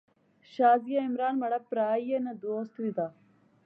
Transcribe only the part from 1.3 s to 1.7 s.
مہاڑا